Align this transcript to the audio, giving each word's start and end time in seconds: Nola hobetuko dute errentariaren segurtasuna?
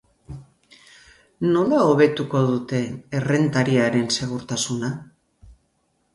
Nola 1.49 1.81
hobetuko 1.89 2.41
dute 2.47 2.81
errentariaren 3.21 4.09
segurtasuna? 4.19 4.93